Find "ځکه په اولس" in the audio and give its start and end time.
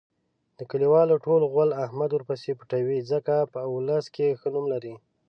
3.11-4.05